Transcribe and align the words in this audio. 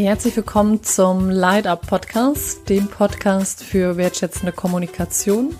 Herzlich 0.00 0.36
willkommen 0.36 0.84
zum 0.84 1.28
Light 1.28 1.66
Up 1.66 1.88
Podcast, 1.88 2.68
dem 2.68 2.86
Podcast 2.86 3.64
für 3.64 3.96
wertschätzende 3.96 4.52
Kommunikation. 4.52 5.56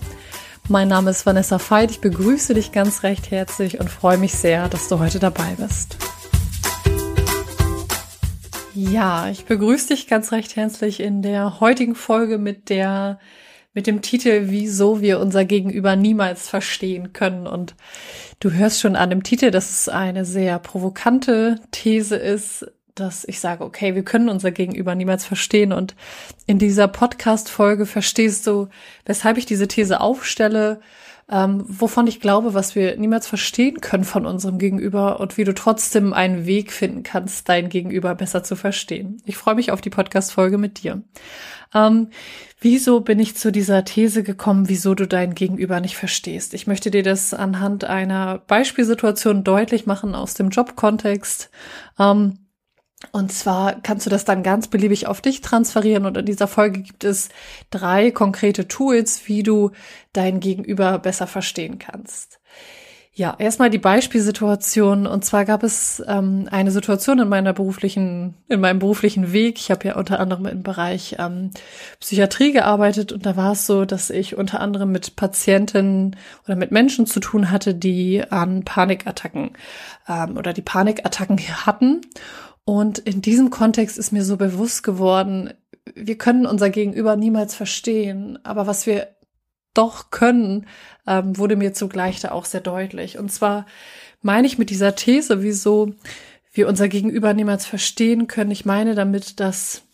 Mein 0.69 0.87
Name 0.87 1.11
ist 1.11 1.27
Vanessa 1.27 1.59
Veit. 1.59 1.91
Ich 1.91 2.01
begrüße 2.01 2.55
dich 2.55 2.71
ganz 2.71 3.03
recht 3.03 3.33
herzlich 3.33 3.81
und 3.81 3.91
freue 3.91 4.17
mich 4.17 4.35
sehr, 4.35 4.69
dass 4.69 4.87
du 4.87 5.01
heute 5.01 5.19
dabei 5.19 5.57
bist. 5.59 5.97
Ja, 8.77 9.29
ich 9.29 9.45
begrüße 9.45 9.89
dich 9.89 10.07
ganz 10.07 10.31
recht 10.31 10.55
herzlich 10.55 11.01
in 11.01 11.21
der 11.21 11.59
heutigen 11.59 11.97
Folge 11.97 12.39
mit 12.39 12.69
der 12.69 13.19
mit 13.75 13.89
dem 13.89 14.03
Titel 14.03 14.43
Wieso 14.45 15.01
wir 15.01 15.19
unser 15.19 15.45
Gegenüber 15.45 15.97
niemals 15.97 16.49
verstehen 16.49 17.13
können. 17.13 17.49
Und 17.49 17.75
du 18.39 18.53
hörst 18.53 18.79
schon 18.79 18.95
an 18.95 19.11
dem 19.11 19.25
Titel, 19.25 19.51
dass 19.51 19.69
es 19.73 19.89
eine 19.89 20.25
sehr 20.25 20.61
provokante 20.61 21.61
These 21.73 22.15
ist, 22.15 22.67
dass 23.01 23.25
ich 23.27 23.41
sage, 23.41 23.65
okay, 23.65 23.95
wir 23.95 24.05
können 24.05 24.29
unser 24.29 24.51
Gegenüber 24.51 24.95
niemals 24.95 25.25
verstehen. 25.25 25.73
Und 25.73 25.95
in 26.47 26.59
dieser 26.59 26.89
Podcast-Folge 26.89 27.87
verstehst 27.87 28.47
du, 28.47 28.69
weshalb 29.05 29.39
ich 29.39 29.47
diese 29.47 29.69
These 29.69 30.01
aufstelle, 30.01 30.81
ähm, 31.31 31.63
wovon 31.69 32.07
ich 32.07 32.21
glaube, 32.21 32.55
was 32.55 32.75
wir 32.75 32.97
niemals 32.97 33.27
verstehen 33.27 33.81
können 33.81 34.05
von 34.05 34.25
unserem 34.25 34.59
Gegenüber 34.59 35.21
und 35.21 35.37
wie 35.37 35.45
du 35.45 35.53
trotzdem 35.53 36.15
einen 36.15 36.47
Weg 36.47 36.73
finden 36.73 37.03
kannst, 37.03 37.49
dein 37.49 37.69
Gegenüber 37.69 38.15
besser 38.15 38.43
zu 38.43 38.57
verstehen. 38.57 39.21
Ich 39.27 39.37
freue 39.37 39.55
mich 39.55 39.71
auf 39.71 39.83
die 39.83 39.91
Podcast-Folge 39.91 40.57
mit 40.57 40.83
dir. 40.83 41.03
Ähm, 41.75 42.09
wieso 42.61 43.01
bin 43.01 43.19
ich 43.21 43.37
zu 43.37 43.53
dieser 43.53 43.85
These 43.85 44.23
gekommen, 44.23 44.71
wieso 44.71 44.95
du 44.95 45.07
dein 45.07 45.35
Gegenüber 45.35 45.81
nicht 45.81 45.97
verstehst? 45.97 46.55
Ich 46.55 46.67
möchte 46.67 46.91
dir 46.91 47.03
das 47.03 47.35
anhand 47.35 47.85
einer 47.85 48.39
Beispielsituation 48.39 49.45
deutlich 49.45 49.85
machen 49.85 50.15
aus 50.15 50.33
dem 50.33 50.49
Jobkontext. 50.49 51.51
Ähm, 51.99 52.39
und 53.13 53.33
zwar 53.33 53.81
kannst 53.81 54.07
du 54.07 54.11
das 54.11 54.25
dann 54.25 54.43
ganz 54.43 54.69
beliebig 54.69 55.07
auf 55.07 55.21
dich 55.21 55.41
transferieren 55.41 56.05
und 56.05 56.17
in 56.17 56.27
dieser 56.27 56.49
Folge 56.49 56.81
gibt 56.81 57.05
es 57.05 57.29
drei 57.71 58.11
konkrete 58.11 58.67
Tools, 58.67 59.23
wie 59.27 59.43
du 59.43 59.71
dein 60.13 60.41
Gegenüber 60.41 60.99
besser 60.99 61.27
verstehen 61.27 61.79
kannst. 61.79 62.41
Ja, 63.19 63.35
erstmal 63.37 63.69
die 63.69 63.79
Beispielsituation. 63.79 65.05
Und 65.09 65.25
zwar 65.25 65.45
gab 65.45 65.65
es 65.65 66.01
ähm, 66.07 66.47
eine 66.53 66.71
Situation 66.71 67.19
in 67.19 67.29
meiner 67.29 67.53
beruflichen, 67.53 68.35
in 68.49 68.61
meinem 68.61 68.79
beruflichen 68.79 69.33
Weg. 69.33 69.59
Ich 69.59 69.73
habe 69.73 69.89
ja 69.89 69.97
unter 69.97 70.21
anderem 70.21 70.47
im 70.47 70.63
Bereich 70.63 71.17
ähm, 71.19 71.51
Psychiatrie 71.99 72.53
gearbeitet 72.53 73.11
und 73.11 73.27
da 73.27 73.37
war 73.37 73.53
es 73.53 73.67
so, 73.67 73.85
dass 73.85 74.11
ich 74.11 74.37
unter 74.37 74.61
anderem 74.61 74.93
mit 74.93 75.17
Patienten 75.17 76.15
oder 76.45 76.55
mit 76.55 76.71
Menschen 76.71 77.07
zu 77.07 77.19
tun 77.19 77.51
hatte, 77.51 77.75
die 77.75 78.23
an 78.31 78.63
Panikattacken 78.63 79.51
ähm, 80.09 80.37
oder 80.37 80.53
die 80.53 80.63
Panikattacken 80.63 81.39
hatten. 81.67 82.03
Und 82.69 82.99
in 82.99 83.23
diesem 83.23 83.49
Kontext 83.49 83.97
ist 83.97 84.13
mir 84.13 84.23
so 84.23 84.37
bewusst 84.37 84.83
geworden, 84.83 85.55
wir 85.95 86.19
können 86.19 86.45
unser 86.45 86.69
Gegenüber 86.69 87.17
niemals 87.17 87.55
verstehen, 87.55 88.39
aber 88.45 88.67
was 88.67 88.85
wir 88.85 89.09
doch 89.73 90.11
können, 90.11 90.67
ähm, 91.07 91.39
wurde 91.39 91.57
mir 91.57 91.73
zugleich 91.73 92.21
da 92.21 92.31
auch 92.31 92.45
sehr 92.45 92.61
deutlich. 92.61 93.19
Und 93.19 93.33
zwar 93.33 93.65
meine 94.21 94.47
ich 94.47 94.59
mit 94.59 94.69
dieser 94.69 94.95
These, 94.95 95.43
wieso 95.43 95.95
wir 96.53 96.69
unser 96.69 96.89
Gegenüber 96.89 97.33
niemals 97.33 97.65
verstehen 97.65 98.27
können. 98.27 98.51
Ich 98.51 98.67
meine 98.67 98.95
damit, 98.95 99.41
dass 99.41 99.85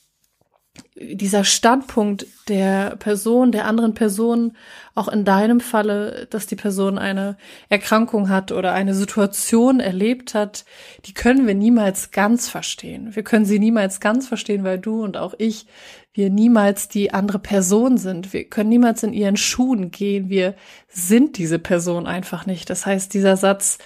dieser 0.96 1.44
Standpunkt 1.44 2.26
der 2.48 2.96
Person, 2.96 3.52
der 3.52 3.66
anderen 3.66 3.94
Person, 3.94 4.56
auch 4.94 5.08
in 5.08 5.24
deinem 5.24 5.60
Falle, 5.60 6.26
dass 6.30 6.46
die 6.46 6.56
Person 6.56 6.98
eine 6.98 7.36
Erkrankung 7.68 8.28
hat 8.28 8.52
oder 8.52 8.72
eine 8.72 8.94
Situation 8.94 9.80
erlebt 9.80 10.34
hat, 10.34 10.64
die 11.04 11.14
können 11.14 11.46
wir 11.46 11.54
niemals 11.54 12.10
ganz 12.10 12.48
verstehen. 12.48 13.14
Wir 13.14 13.22
können 13.22 13.44
sie 13.44 13.58
niemals 13.58 14.00
ganz 14.00 14.26
verstehen, 14.28 14.64
weil 14.64 14.78
du 14.78 15.02
und 15.02 15.16
auch 15.16 15.34
ich, 15.38 15.66
wir 16.12 16.30
niemals 16.30 16.88
die 16.88 17.12
andere 17.12 17.40
Person 17.40 17.98
sind. 17.98 18.32
Wir 18.32 18.44
können 18.44 18.68
niemals 18.68 19.02
in 19.02 19.12
ihren 19.12 19.36
Schuhen 19.36 19.90
gehen. 19.90 20.28
Wir 20.28 20.54
sind 20.88 21.38
diese 21.38 21.58
Person 21.58 22.06
einfach 22.06 22.46
nicht. 22.46 22.70
Das 22.70 22.86
heißt, 22.86 23.12
dieser 23.14 23.36
Satz, 23.36 23.78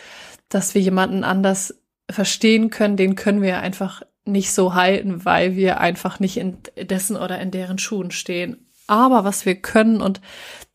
dass 0.50 0.74
wir 0.74 0.82
jemanden 0.82 1.24
anders 1.24 1.74
verstehen 2.10 2.70
können, 2.70 2.96
den 2.96 3.14
können 3.14 3.42
wir 3.42 3.60
einfach 3.60 4.02
nicht 4.28 4.52
so 4.52 4.74
halten, 4.74 5.24
weil 5.24 5.56
wir 5.56 5.80
einfach 5.80 6.20
nicht 6.20 6.36
in 6.36 6.58
dessen 6.76 7.16
oder 7.16 7.40
in 7.40 7.50
deren 7.50 7.78
Schuhen 7.78 8.10
stehen. 8.10 8.66
Aber 8.86 9.24
was 9.24 9.44
wir 9.44 9.56
können 9.56 10.00
und 10.00 10.20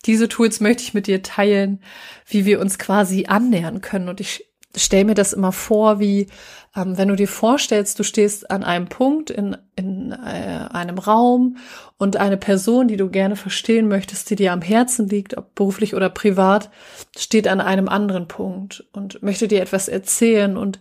diese 0.05 0.27
Tools 0.27 0.59
möchte 0.59 0.83
ich 0.83 0.93
mit 0.93 1.07
dir 1.07 1.23
teilen, 1.23 1.81
wie 2.27 2.45
wir 2.45 2.59
uns 2.59 2.77
quasi 2.77 3.25
annähern 3.27 3.81
können. 3.81 4.09
Und 4.09 4.19
ich 4.19 4.45
stelle 4.75 5.05
mir 5.05 5.13
das 5.13 5.33
immer 5.33 5.51
vor, 5.51 5.99
wie 5.99 6.27
ähm, 6.75 6.97
wenn 6.97 7.07
du 7.07 7.15
dir 7.15 7.27
vorstellst, 7.27 7.99
du 7.99 8.03
stehst 8.03 8.49
an 8.49 8.63
einem 8.63 8.87
Punkt 8.87 9.29
in, 9.29 9.55
in 9.75 10.11
äh, 10.11 10.67
einem 10.71 10.97
Raum 10.97 11.57
und 11.97 12.17
eine 12.17 12.37
Person, 12.37 12.87
die 12.87 12.97
du 12.97 13.09
gerne 13.09 13.35
verstehen 13.35 13.87
möchtest, 13.87 14.29
die 14.29 14.35
dir 14.35 14.51
am 14.51 14.61
Herzen 14.61 15.07
liegt, 15.07 15.37
ob 15.37 15.55
beruflich 15.55 15.95
oder 15.95 16.09
privat, 16.09 16.69
steht 17.17 17.47
an 17.47 17.61
einem 17.61 17.87
anderen 17.87 18.27
Punkt 18.27 18.85
und 18.93 19.21
möchte 19.21 19.47
dir 19.47 19.61
etwas 19.61 19.87
erzählen 19.87 20.57
und 20.57 20.79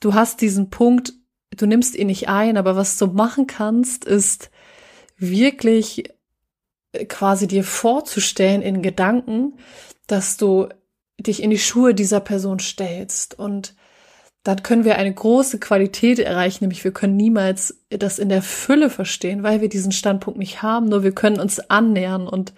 du 0.00 0.14
hast 0.14 0.40
diesen 0.40 0.70
Punkt 0.70 1.14
du 1.56 1.66
nimmst 1.66 1.94
ihn 1.94 2.06
nicht 2.06 2.28
ein, 2.28 2.56
aber 2.56 2.76
was 2.76 2.98
du 2.98 3.06
machen 3.06 3.46
kannst, 3.46 4.04
ist 4.04 4.50
wirklich 5.16 6.10
äh, 6.92 7.04
quasi 7.04 7.46
dir 7.46 7.64
vorzustellen 7.64 8.62
in 8.62 8.82
Gedanken, 8.82 9.54
dass 10.06 10.36
du 10.36 10.68
dich 11.18 11.42
in 11.42 11.50
die 11.50 11.58
Schuhe 11.58 11.94
dieser 11.94 12.20
Person 12.20 12.58
stellst 12.58 13.38
und 13.38 13.74
dann 14.44 14.64
können 14.64 14.84
wir 14.84 14.96
eine 14.96 15.14
große 15.14 15.60
Qualität 15.60 16.18
erreichen, 16.18 16.64
nämlich 16.64 16.82
wir 16.82 16.92
können 16.92 17.16
niemals 17.16 17.80
das 17.90 18.18
in 18.18 18.28
der 18.28 18.42
Fülle 18.42 18.90
verstehen, 18.90 19.44
weil 19.44 19.60
wir 19.60 19.68
diesen 19.68 19.92
Standpunkt 19.92 20.38
nicht 20.38 20.62
haben, 20.62 20.86
nur 20.88 21.04
wir 21.04 21.12
können 21.12 21.38
uns 21.38 21.60
annähern 21.70 22.26
und 22.26 22.52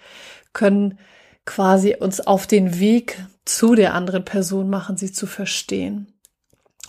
können 0.53 0.97
quasi 1.45 1.95
uns 1.99 2.21
auf 2.21 2.47
den 2.47 2.79
Weg 2.79 3.23
zu 3.45 3.75
der 3.75 3.93
anderen 3.93 4.25
Person 4.25 4.67
machen, 4.67 4.97
sie 4.97 5.11
zu 5.11 5.27
verstehen. 5.27 6.14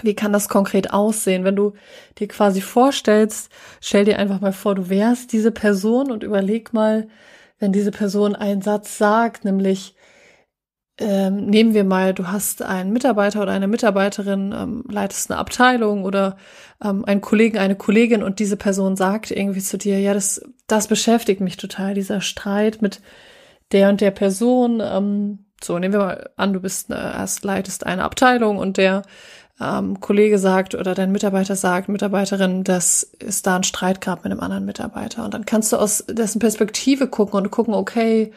Wie 0.02 0.14
kann 0.14 0.32
das 0.32 0.48
konkret 0.48 0.92
aussehen? 0.92 1.44
Wenn 1.44 1.56
du 1.56 1.72
dir 2.18 2.28
quasi 2.28 2.60
vorstellst, 2.60 3.50
stell 3.80 4.04
dir 4.04 4.18
einfach 4.18 4.40
mal 4.40 4.52
vor, 4.52 4.74
du 4.74 4.88
wärst 4.88 5.32
diese 5.32 5.50
Person 5.50 6.10
und 6.10 6.22
überleg 6.22 6.72
mal, 6.72 7.08
wenn 7.58 7.72
diese 7.72 7.90
Person 7.90 8.34
einen 8.34 8.60
Satz 8.60 8.98
sagt, 8.98 9.44
nämlich 9.44 9.94
ähm, 10.98 11.46
nehmen 11.46 11.74
wir 11.74 11.84
mal, 11.84 12.14
du 12.14 12.28
hast 12.28 12.62
einen 12.62 12.92
Mitarbeiter 12.92 13.42
oder 13.42 13.52
eine 13.52 13.68
Mitarbeiterin, 13.68 14.54
ähm, 14.56 14.84
leitest 14.88 15.30
eine 15.30 15.38
Abteilung 15.38 16.04
oder 16.04 16.36
ähm, 16.82 17.04
einen 17.04 17.20
Kollegen, 17.20 17.58
eine 17.58 17.76
Kollegin 17.76 18.22
und 18.22 18.38
diese 18.38 18.56
Person 18.56 18.96
sagt 18.96 19.30
irgendwie 19.30 19.60
zu 19.60 19.76
dir, 19.76 20.00
ja, 20.00 20.14
das, 20.14 20.40
das 20.66 20.88
beschäftigt 20.88 21.42
mich 21.42 21.58
total, 21.58 21.92
dieser 21.92 22.22
Streit 22.22 22.80
mit 22.80 23.02
der 23.72 23.90
und 23.90 24.00
der 24.00 24.10
Person. 24.10 24.80
Ähm, 24.82 25.46
so, 25.62 25.78
nehmen 25.78 25.94
wir 25.94 26.00
mal 26.00 26.30
an, 26.36 26.54
du 26.54 26.60
bist, 26.60 26.90
äh, 26.90 26.94
erst 26.94 27.44
leitest 27.44 27.84
eine 27.84 28.04
Abteilung 28.04 28.56
und 28.56 28.78
der 28.78 29.02
ähm, 29.60 30.00
Kollege 30.00 30.38
sagt 30.38 30.74
oder 30.74 30.94
dein 30.94 31.12
Mitarbeiter 31.12 31.56
sagt, 31.56 31.88
Mitarbeiterin, 31.88 32.64
das 32.64 33.02
ist 33.02 33.46
da 33.46 33.56
ein 33.56 33.64
Streit 33.64 34.00
gerade 34.00 34.22
mit 34.22 34.32
einem 34.32 34.40
anderen 34.40 34.66
Mitarbeiter. 34.66 35.24
Und 35.24 35.32
dann 35.32 35.46
kannst 35.46 35.72
du 35.72 35.76
aus 35.76 36.04
dessen 36.08 36.38
Perspektive 36.38 37.08
gucken 37.08 37.40
und 37.40 37.50
gucken, 37.50 37.74
okay, 37.74 38.32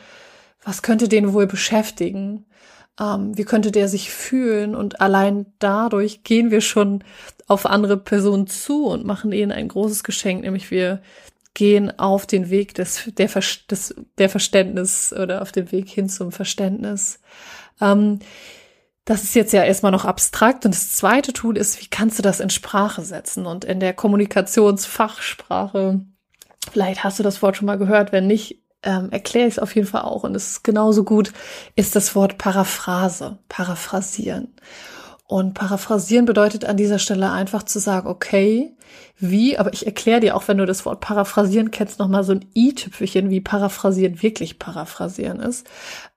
was 0.63 0.81
könnte 0.81 1.09
den 1.09 1.33
wohl 1.33 1.47
beschäftigen? 1.47 2.45
Ähm, 2.99 3.37
wie 3.37 3.43
könnte 3.43 3.71
der 3.71 3.87
sich 3.87 4.11
fühlen? 4.11 4.75
Und 4.75 5.01
allein 5.01 5.47
dadurch 5.59 6.23
gehen 6.23 6.51
wir 6.51 6.61
schon 6.61 7.03
auf 7.47 7.65
andere 7.65 7.97
Personen 7.97 8.47
zu 8.47 8.85
und 8.85 9.05
machen 9.05 9.31
ihnen 9.31 9.51
ein 9.51 9.67
großes 9.67 10.03
Geschenk, 10.03 10.43
nämlich 10.43 10.71
wir 10.71 11.01
gehen 11.53 11.97
auf 11.99 12.25
den 12.27 12.49
Weg 12.49 12.75
des, 12.75 13.09
der, 13.17 13.29
des, 13.69 13.95
der 14.17 14.29
Verständnis 14.29 15.11
oder 15.11 15.41
auf 15.41 15.51
den 15.51 15.71
Weg 15.71 15.89
hin 15.89 16.07
zum 16.07 16.31
Verständnis. 16.31 17.19
Ähm, 17.81 18.19
das 19.09 19.23
ist 19.23 19.33
jetzt 19.33 19.53
ja 19.53 19.63
erstmal 19.63 19.91
noch 19.91 20.05
abstrakt. 20.05 20.65
Und 20.65 20.75
das 20.75 20.91
zweite 20.91 21.33
Tool 21.33 21.57
ist, 21.57 21.81
wie 21.81 21.87
kannst 21.87 22.19
du 22.19 22.23
das 22.23 22.39
in 22.39 22.51
Sprache 22.51 23.01
setzen? 23.01 23.47
Und 23.47 23.65
in 23.65 23.79
der 23.79 23.93
Kommunikationsfachsprache, 23.93 26.01
vielleicht 26.71 27.03
hast 27.03 27.17
du 27.17 27.23
das 27.23 27.41
Wort 27.41 27.57
schon 27.57 27.65
mal 27.65 27.79
gehört, 27.79 28.11
wenn 28.11 28.27
nicht, 28.27 28.61
ähm, 28.83 29.09
erkläre 29.09 29.47
ich 29.47 29.55
es 29.55 29.59
auf 29.59 29.73
jeden 29.73 29.87
Fall 29.87 30.03
auch. 30.03 30.23
Und 30.23 30.35
es 30.35 30.51
ist 30.51 30.63
genauso 30.63 31.03
gut, 31.03 31.33
ist 31.75 31.95
das 31.95 32.13
Wort 32.13 32.37
Paraphrase, 32.37 33.39
paraphrasieren. 33.49 34.53
Und 35.31 35.53
paraphrasieren 35.53 36.25
bedeutet 36.25 36.65
an 36.65 36.75
dieser 36.75 36.97
Stelle 36.97 37.29
einfach 37.29 37.61
zu 37.61 37.77
sagen, 37.77 38.07
okay, 38.07 38.75
wie, 39.19 39.59
aber 39.59 39.71
ich 39.73 39.85
erkläre 39.85 40.21
dir 40.21 40.35
auch, 40.35 40.47
wenn 40.47 40.57
du 40.57 40.65
das 40.65 40.87
Wort 40.87 41.01
paraphrasieren 41.01 41.69
kennst, 41.69 41.99
nochmal 41.99 42.23
so 42.23 42.31
ein 42.31 42.45
i-Tüpfelchen, 42.55 43.29
wie 43.29 43.39
paraphrasieren 43.39 44.23
wirklich 44.23 44.57
paraphrasieren 44.57 45.39
ist. 45.39 45.67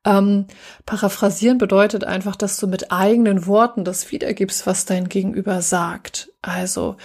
Ähm, 0.06 0.47
paraphrasieren 0.87 1.59
bedeutet 1.59 2.05
einfach, 2.05 2.37
dass 2.37 2.56
du 2.56 2.67
mit 2.67 2.91
eigenen 2.91 3.47
Worten 3.47 3.85
das 3.85 4.11
wiedergibst, 4.11 4.67
was 4.67 4.87
dein 4.87 5.11
Gegenüber 5.11 5.61
sagt. 5.61 6.32
Also 6.41 6.97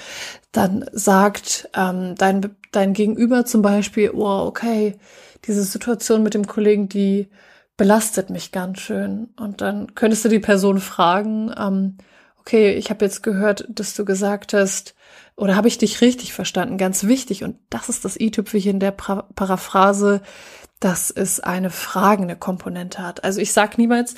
dann 0.54 0.86
sagt 0.94 1.68
ähm, 1.76 2.16
dein, 2.16 2.56
dein 2.72 2.94
Gegenüber 2.94 3.44
zum 3.44 3.62
Beispiel, 3.62 4.12
oh, 4.12 4.46
okay, 4.48 4.96
diese 5.44 5.64
Situation 5.64 6.24
mit 6.24 6.36
dem 6.36 6.48
Kollegen, 6.48 6.88
die 6.88 7.28
belastet 7.78 8.30
mich 8.30 8.52
ganz 8.52 8.80
schön. 8.80 9.30
Und 9.40 9.62
dann 9.62 9.96
könntest 9.96 10.26
du 10.26 10.30
die 10.30 10.40
Person 10.40 10.80
fragen, 10.80 11.54
ähm, 11.58 11.98
okay, 12.40 12.74
ich 12.74 12.90
habe 12.90 13.06
jetzt 13.06 13.24
gehört, 13.24 13.66
dass 13.70 13.94
du 13.94 14.04
gesagt 14.04 14.54
hast, 14.54 14.96
oder 15.36 15.56
habe 15.56 15.68
ich 15.68 15.78
dich 15.78 16.02
richtig 16.02 16.34
verstanden? 16.34 16.78
Ganz 16.78 17.04
wichtig, 17.04 17.44
und 17.44 17.58
das 17.70 17.90
ist 17.90 18.04
das 18.04 18.20
i-Tüpfelchen 18.20 18.80
der 18.80 18.92
pra 18.92 19.22
Paraphrase, 19.36 20.22
dass 20.80 21.12
es 21.12 21.40
eine 21.40 21.70
fragende 21.70 22.36
Komponente 22.36 23.00
hat. 23.00 23.24
Also 23.24 23.40
ich 23.40 23.54
sag 23.54 23.78
niemals, 23.78 24.16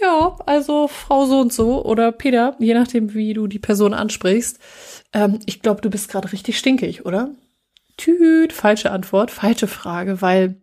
ja, 0.00 0.36
also 0.46 0.88
Frau 0.88 1.26
so 1.26 1.40
und 1.40 1.52
so 1.52 1.84
oder 1.84 2.12
Peter, 2.12 2.56
je 2.58 2.74
nachdem, 2.74 3.14
wie 3.14 3.34
du 3.34 3.46
die 3.46 3.58
Person 3.58 3.94
ansprichst. 3.94 4.58
Ähm, 5.12 5.38
ich 5.46 5.60
glaube, 5.60 5.80
du 5.80 5.90
bist 5.90 6.08
gerade 6.08 6.32
richtig 6.32 6.58
stinkig, 6.58 7.04
oder? 7.06 7.30
Tüt, 7.96 8.52
falsche 8.52 8.90
Antwort, 8.90 9.30
falsche 9.30 9.68
Frage, 9.68 10.22
weil 10.22 10.56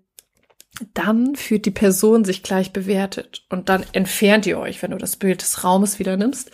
dann 0.94 1.36
fühlt 1.36 1.66
die 1.66 1.72
Person 1.72 2.26
sich 2.26 2.44
gleich 2.44 2.74
bewertet 2.74 3.46
und 3.50 3.70
dann 3.70 3.86
entfernt 3.94 4.46
ihr 4.46 4.60
euch, 4.60 4.82
wenn 4.82 4.92
du 4.92 4.98
das 4.98 5.16
Bild 5.16 5.42
des 5.42 5.64
Raumes 5.64 6.00
wieder 6.00 6.18
nimmst. 6.18 6.52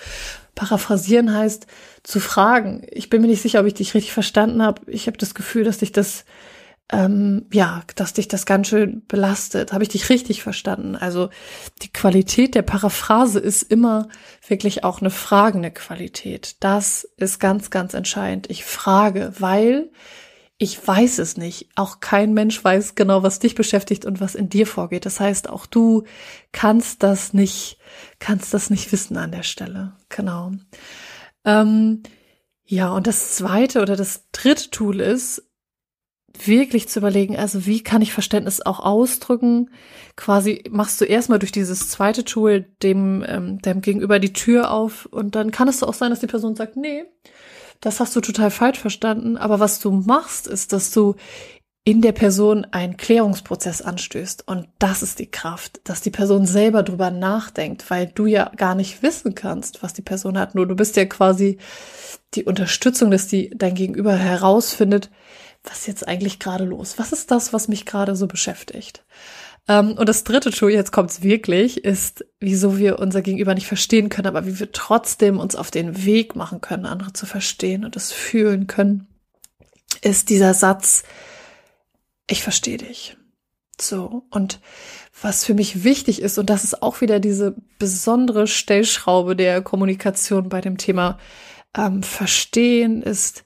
Paraphrasieren 0.56 1.36
heißt 1.36 1.68
zu 2.04 2.20
fragen. 2.20 2.86
Ich 2.90 3.10
bin 3.10 3.22
mir 3.22 3.28
nicht 3.28 3.42
sicher, 3.42 3.60
ob 3.60 3.66
ich 3.66 3.74
dich 3.74 3.94
richtig 3.94 4.14
verstanden 4.14 4.62
habe. 4.62 4.90
Ich 4.90 5.08
habe 5.08 5.18
das 5.18 5.36
Gefühl, 5.36 5.64
dass 5.64 5.80
dich 5.80 5.92
das 5.92 6.26
ähm, 6.92 7.48
ja, 7.52 7.82
dass 7.96 8.14
dich 8.14 8.28
das 8.28 8.46
ganz 8.46 8.68
schön 8.68 9.04
belastet. 9.08 9.74
Habe 9.74 9.84
ich 9.84 9.90
dich 9.90 10.10
richtig 10.10 10.44
verstanden? 10.44 10.96
Also 10.96 11.30
die 11.82 11.92
Qualität 11.92 12.54
der 12.54 12.62
Paraphrase 12.62 13.40
ist 13.40 13.64
immer 13.64 14.08
wirklich 14.48 14.84
auch 14.84 15.02
eine 15.02 15.10
fragende 15.10 15.72
Qualität. 15.72 16.58
Das 16.60 17.10
ist 17.18 17.40
ganz, 17.40 17.72
ganz 17.72 17.96
entscheidend. 17.96 18.50
Ich 18.52 18.66
frage, 18.66 19.34
weil 19.40 19.90
ich 20.58 20.86
weiß 20.86 21.20
es 21.20 21.36
nicht. 21.38 21.70
Auch 21.76 22.00
kein 22.00 22.34
Mensch 22.34 22.64
weiß 22.64 22.96
genau, 22.96 23.24
was 23.24 23.40
dich 23.40 23.56
beschäftigt 23.56 24.06
und 24.06 24.22
was 24.22 24.36
in 24.36 24.50
dir 24.50 24.66
vorgeht. 24.66 25.06
Das 25.06 25.20
heißt, 25.20 25.50
auch 25.50 25.66
du 25.66 26.04
kannst 26.54 27.04
das 27.04 27.34
nicht, 27.34 27.78
kannst 28.20 28.54
das 28.54 28.70
nicht 28.70 28.92
wissen 28.92 29.18
an 29.18 29.32
der 29.32 29.44
Stelle. 29.44 29.94
Genau. 30.10 30.52
Ähm, 31.44 32.04
ja, 32.64 32.92
und 32.92 33.06
das 33.06 33.36
zweite 33.36 33.82
oder 33.82 33.96
das 33.96 34.30
dritte 34.32 34.72
Tool 34.72 35.02
ist, 35.02 35.44
wirklich 36.44 36.90
zu 36.90 37.00
überlegen, 37.00 37.38
also 37.38 37.66
wie 37.66 37.82
kann 37.82 38.02
ich 38.02 38.12
Verständnis 38.12 38.62
auch 38.62 38.80
ausdrücken? 38.80 39.70
Quasi 40.16 40.64
machst 40.70 41.00
du 41.00 41.06
erstmal 41.06 41.40
durch 41.40 41.52
dieses 41.52 41.90
zweite 41.90 42.26
Tool 42.26 42.66
dem, 42.84 43.24
ähm, 43.28 43.60
dem 43.60 43.82
Gegenüber 43.82 44.20
die 44.20 44.34
Tür 44.34 44.72
auf 44.72 45.06
und 45.06 45.36
dann 45.36 45.52
kann 45.52 45.68
es 45.68 45.84
auch 45.84 45.94
sein, 45.94 46.10
dass 46.10 46.20
die 46.20 46.28
Person 46.28 46.56
sagt, 46.56 46.76
nee, 46.76 47.06
das 47.86 48.00
hast 48.00 48.16
du 48.16 48.22
total 48.22 48.52
falsch 48.52 48.80
verstanden. 48.80 49.38
Aber 49.38 49.60
was 49.60 49.80
du 49.80 49.92
machst, 49.92 50.48
ist, 50.48 50.74
dass 50.74 50.92
du 50.92 51.16
in 51.88 52.02
der 52.02 52.14
Person 52.14 52.66
einen 52.66 52.98
Klärungsprozess 52.98 53.84
anstößt. 53.84 54.48
Und 54.48 54.68
das 54.80 55.04
ist 55.04 55.20
die 55.20 55.30
Kraft, 55.30 55.82
dass 55.84 56.02
die 56.02 56.10
Person 56.10 56.48
selber 56.48 56.82
drüber 56.82 57.12
nachdenkt, 57.12 57.92
weil 57.92 58.08
du 58.08 58.26
ja 58.26 58.52
gar 58.58 58.74
nicht 58.74 59.04
wissen 59.04 59.36
kannst, 59.36 59.84
was 59.84 59.94
die 59.94 60.02
Person 60.02 60.40
hat. 60.40 60.56
Nur 60.56 60.68
du 60.68 60.76
bist 60.76 60.96
ja 60.96 61.06
quasi 61.06 61.60
die 62.34 62.44
Unterstützung, 62.44 63.12
dass 63.12 63.28
die 63.28 63.52
dein 63.56 63.76
Gegenüber 63.76 64.16
herausfindet, 64.16 65.12
was 65.64 65.80
ist 65.80 65.88
jetzt 65.88 66.08
eigentlich 66.08 66.40
gerade 66.40 66.64
los? 66.64 66.98
Was 66.98 67.12
ist 67.12 67.30
das, 67.30 67.54
was 67.54 67.68
mich 67.68 67.86
gerade 67.86 68.16
so 68.16 68.26
beschäftigt? 68.26 69.06
Ähm, 69.68 69.94
und 69.94 70.08
das 70.08 70.24
dritte 70.24 70.52
Tool, 70.52 70.72
jetzt 70.72 70.92
kommt's 70.92 71.24
wirklich, 71.24 71.84
ist, 71.84 72.26
wieso 72.40 72.78
wir 72.78 73.00
unser 73.00 73.22
Gegenüber 73.22 73.54
nicht 73.54 73.68
verstehen 73.68 74.10
können, 74.10 74.28
aber 74.28 74.46
wie 74.46 74.60
wir 74.60 74.72
trotzdem 74.72 75.40
uns 75.40 75.56
auf 75.56 75.72
den 75.72 76.06
Weg 76.06 76.36
machen 76.36 76.62
können, 76.62 76.86
andere 76.86 77.14
zu 77.14 77.26
verstehen 77.26 77.84
und 77.84 77.96
es 77.96 78.12
fühlen 78.12 78.68
können, 78.68 79.08
ist 80.02 80.30
dieser 80.30 80.54
Satz, 80.54 81.04
ich 82.28 82.44
verstehe 82.44 82.78
dich. 82.78 83.18
So. 83.80 84.24
Und 84.30 84.60
was 85.22 85.46
für 85.46 85.54
mich 85.54 85.84
wichtig 85.84 86.22
ist, 86.22 86.38
und 86.38 86.50
das 86.50 86.64
ist 86.64 86.82
auch 86.82 87.02
wieder 87.02 87.20
diese 87.20 87.56
besondere 87.80 88.48
Stellschraube 88.48 89.36
der 89.36 89.62
Kommunikation 89.62 90.50
bei 90.50 90.62
dem 90.62 90.78
Thema 90.78 91.18
ähm, 91.76 92.04
Verstehen, 92.04 93.02
ist, 93.02 93.46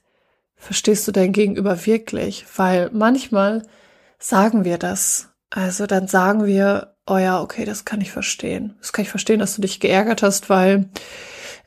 verstehst 0.56 1.08
du 1.08 1.12
dein 1.12 1.32
Gegenüber 1.32 1.86
wirklich? 1.86 2.44
Weil 2.56 2.90
manchmal 2.92 3.66
sagen 4.18 4.64
wir 4.64 4.78
das. 4.78 5.29
Also 5.50 5.86
dann 5.86 6.06
sagen 6.06 6.46
wir, 6.46 6.96
oh 7.06 7.18
ja, 7.18 7.40
okay, 7.40 7.64
das 7.64 7.84
kann 7.84 8.00
ich 8.00 8.12
verstehen. 8.12 8.76
Das 8.78 8.92
kann 8.92 9.04
ich 9.04 9.10
verstehen, 9.10 9.40
dass 9.40 9.56
du 9.56 9.62
dich 9.62 9.80
geärgert 9.80 10.22
hast, 10.22 10.48
weil 10.48 10.88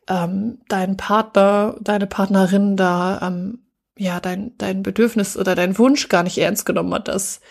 ähm, 0.10 0.60
dein 0.70 0.98
Partner, 0.98 1.76
deine 1.82 2.08
Partnerin 2.08 2.78
da 2.78 3.20
ähm, 3.22 3.60
ja 3.98 4.20
dein, 4.20 4.58
dein 4.58 4.84
Bedürfnis 4.84 5.38
oder 5.38 5.56
dein 5.56 5.78
Wunsch 5.78 6.10
gar 6.10 6.24
nicht 6.24 6.38
ernst 6.38 6.66
genommen 6.66 6.94
hat, 6.94 7.08
dass 7.08 7.42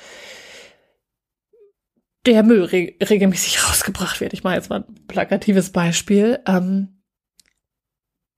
der 2.26 2.42
Müll 2.42 2.64
re 2.64 2.94
regelmäßig 3.02 3.68
rausgebracht 3.68 4.20
wird. 4.20 4.32
Ich 4.32 4.44
mache 4.44 4.54
jetzt 4.54 4.70
mal 4.70 4.84
ein 4.88 5.06
plakatives 5.06 5.70
Beispiel. 5.70 6.40
Ähm, 6.46 7.02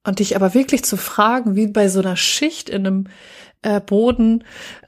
und 0.06 0.19
dich 0.19 0.37
aber 0.37 0.52
wirklich 0.52 0.85
zu 0.85 0.99
fragen, 0.99 1.56
wie 1.56 1.67
bei 1.67 1.88
so 1.88 2.00
einer 2.00 2.17
Schicht 2.17 2.69
in 2.69 2.87
einem 2.87 3.08
äh, 3.64 3.81
Boden, 3.81 4.44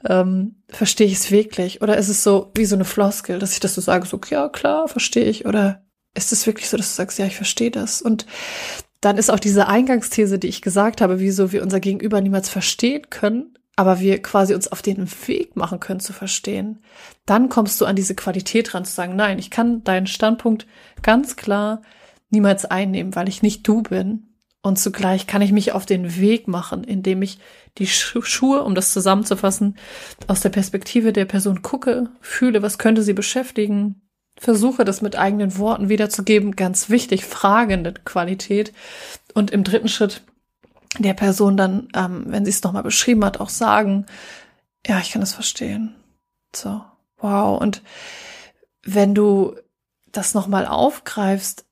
ähm, 0.07 0.55
verstehe 0.69 1.07
ich 1.07 1.13
es 1.13 1.31
wirklich? 1.31 1.81
Oder 1.81 1.97
ist 1.97 2.09
es 2.09 2.23
so 2.23 2.51
wie 2.55 2.65
so 2.65 2.75
eine 2.75 2.85
Floskel, 2.85 3.39
dass 3.39 3.53
ich 3.53 3.59
das 3.59 3.75
so 3.75 3.81
sage, 3.81 4.05
so, 4.05 4.19
ja, 4.29 4.49
klar, 4.49 4.87
verstehe 4.87 5.25
ich? 5.25 5.45
Oder 5.45 5.83
ist 6.13 6.31
es 6.31 6.45
wirklich 6.45 6.69
so, 6.69 6.77
dass 6.77 6.89
du 6.89 6.95
sagst, 6.95 7.19
ja, 7.19 7.25
ich 7.25 7.35
verstehe 7.35 7.71
das? 7.71 8.01
Und 8.01 8.25
dann 9.01 9.17
ist 9.17 9.29
auch 9.29 9.39
diese 9.39 9.67
Eingangsthese, 9.67 10.39
die 10.39 10.47
ich 10.47 10.61
gesagt 10.61 11.01
habe, 11.01 11.19
wieso 11.19 11.51
wir 11.51 11.63
unser 11.63 11.79
Gegenüber 11.79 12.21
niemals 12.21 12.49
verstehen 12.49 13.09
können, 13.09 13.57
aber 13.75 13.99
wir 13.99 14.21
quasi 14.21 14.53
uns 14.53 14.67
auf 14.71 14.81
den 14.81 15.07
Weg 15.27 15.55
machen 15.55 15.79
können 15.79 15.99
zu 15.99 16.13
verstehen. 16.13 16.79
Dann 17.25 17.49
kommst 17.49 17.79
du 17.81 17.85
an 17.85 17.95
diese 17.95 18.15
Qualität 18.15 18.73
ran 18.73 18.85
zu 18.85 18.93
sagen, 18.93 19.15
nein, 19.15 19.39
ich 19.39 19.51
kann 19.51 19.83
deinen 19.83 20.07
Standpunkt 20.07 20.67
ganz 21.03 21.35
klar 21.35 21.81
niemals 22.29 22.65
einnehmen, 22.65 23.15
weil 23.15 23.29
ich 23.29 23.41
nicht 23.41 23.67
du 23.67 23.83
bin. 23.83 24.27
Und 24.61 24.77
zugleich 24.77 25.27
kann 25.27 25.41
ich 25.41 25.51
mich 25.51 25.71
auf 25.71 25.85
den 25.85 26.17
Weg 26.17 26.47
machen, 26.47 26.83
indem 26.83 27.21
ich 27.21 27.39
die 27.77 27.87
Schuhe, 27.87 28.63
um 28.63 28.75
das 28.75 28.91
zusammenzufassen, 28.91 29.77
aus 30.27 30.41
der 30.41 30.49
Perspektive 30.49 31.13
der 31.13 31.25
Person 31.25 31.61
gucke, 31.61 32.09
fühle, 32.21 32.61
was 32.61 32.77
könnte 32.77 33.03
sie 33.03 33.13
beschäftigen, 33.13 34.01
versuche 34.37 34.83
das 34.83 35.01
mit 35.01 35.15
eigenen 35.15 35.57
Worten 35.57 35.89
wiederzugeben, 35.89 36.55
ganz 36.55 36.89
wichtig, 36.89 37.25
fragende 37.25 37.93
Qualität. 37.93 38.73
Und 39.33 39.51
im 39.51 39.63
dritten 39.63 39.89
Schritt 39.89 40.23
der 40.99 41.13
Person 41.13 41.57
dann, 41.57 41.89
ähm, 41.95 42.25
wenn 42.27 42.45
sie 42.45 42.51
es 42.51 42.63
nochmal 42.63 42.83
beschrieben 42.83 43.23
hat, 43.23 43.39
auch 43.39 43.49
sagen, 43.49 44.05
ja, 44.85 44.99
ich 44.99 45.11
kann 45.11 45.21
das 45.21 45.33
verstehen. 45.33 45.95
So, 46.55 46.81
wow. 47.17 47.59
Und 47.59 47.83
wenn 48.83 49.13
du 49.13 49.55
das 50.11 50.33
nochmal 50.33 50.65
aufgreifst, 50.65 51.66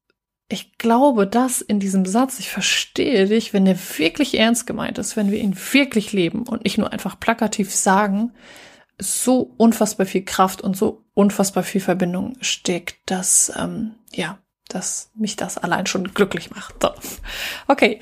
ich 0.47 0.77
glaube, 0.77 1.25
dass 1.25 1.61
in 1.61 1.79
diesem 1.79 2.05
Satz, 2.05 2.39
ich 2.39 2.49
verstehe 2.49 3.27
dich, 3.27 3.53
wenn 3.53 3.65
der 3.65 3.77
wirklich 3.97 4.37
ernst 4.37 4.67
gemeint 4.67 4.97
ist, 4.97 5.17
wenn 5.17 5.31
wir 5.31 5.39
ihn 5.39 5.57
wirklich 5.73 6.13
leben 6.13 6.43
und 6.43 6.63
nicht 6.63 6.77
nur 6.77 6.91
einfach 6.93 7.19
plakativ 7.19 7.73
sagen, 7.73 8.31
so 8.99 9.53
unfassbar 9.57 10.05
viel 10.05 10.23
Kraft 10.23 10.61
und 10.61 10.77
so 10.77 11.03
unfassbar 11.13 11.63
viel 11.63 11.81
Verbindung 11.81 12.33
steckt, 12.41 12.97
dass, 13.07 13.51
ähm, 13.57 13.95
ja, 14.13 14.37
dass 14.67 15.09
mich 15.15 15.35
das 15.35 15.57
allein 15.57 15.87
schon 15.87 16.13
glücklich 16.13 16.51
macht. 16.51 16.75
So. 16.81 16.89
Okay. 17.67 17.99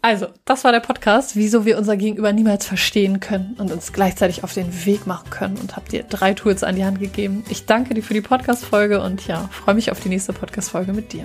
Also, 0.00 0.26
das 0.44 0.64
war 0.64 0.72
der 0.72 0.80
Podcast, 0.80 1.34
wieso 1.34 1.64
wir 1.64 1.78
unser 1.78 1.96
Gegenüber 1.96 2.30
niemals 2.30 2.66
verstehen 2.66 3.20
können 3.20 3.54
und 3.56 3.72
uns 3.72 3.94
gleichzeitig 3.94 4.44
auf 4.44 4.52
den 4.52 4.84
Weg 4.84 5.06
machen 5.06 5.30
können 5.30 5.56
und 5.56 5.76
habe 5.76 5.88
dir 5.88 6.02
drei 6.02 6.34
Tools 6.34 6.62
an 6.62 6.76
die 6.76 6.84
Hand 6.84 7.00
gegeben. 7.00 7.42
Ich 7.48 7.64
danke 7.64 7.94
dir 7.94 8.02
für 8.02 8.12
die 8.12 8.20
Podcast-Folge 8.20 9.00
und 9.00 9.26
ja, 9.26 9.48
freue 9.50 9.76
mich 9.76 9.90
auf 9.90 10.00
die 10.00 10.10
nächste 10.10 10.34
Podcast-Folge 10.34 10.92
mit 10.92 11.14
dir. 11.14 11.24